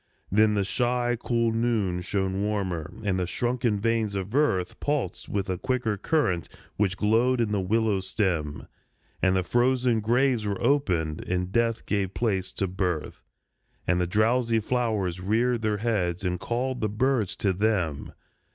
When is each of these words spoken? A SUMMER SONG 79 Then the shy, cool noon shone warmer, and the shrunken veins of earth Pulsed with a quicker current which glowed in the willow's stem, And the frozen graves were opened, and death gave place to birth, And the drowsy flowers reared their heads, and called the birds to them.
A 0.31 0.35
SUMMER 0.35 0.35
SONG 0.35 0.35
79 0.35 0.41
Then 0.41 0.55
the 0.55 0.65
shy, 0.65 1.17
cool 1.23 1.51
noon 1.51 2.01
shone 2.01 2.41
warmer, 2.41 2.93
and 3.03 3.19
the 3.19 3.27
shrunken 3.27 3.79
veins 3.79 4.15
of 4.15 4.33
earth 4.33 4.79
Pulsed 4.79 5.29
with 5.29 5.47
a 5.47 5.59
quicker 5.59 5.95
current 5.95 6.49
which 6.75 6.97
glowed 6.97 7.39
in 7.39 7.51
the 7.51 7.59
willow's 7.61 8.09
stem, 8.09 8.65
And 9.21 9.35
the 9.35 9.43
frozen 9.43 9.99
graves 9.99 10.47
were 10.47 10.59
opened, 10.59 11.23
and 11.27 11.51
death 11.51 11.85
gave 11.85 12.15
place 12.15 12.51
to 12.53 12.67
birth, 12.67 13.21
And 13.85 14.01
the 14.01 14.07
drowsy 14.07 14.59
flowers 14.59 15.19
reared 15.21 15.61
their 15.61 15.77
heads, 15.77 16.25
and 16.25 16.39
called 16.39 16.81
the 16.81 16.89
birds 16.89 17.35
to 17.35 17.53
them. 17.53 18.13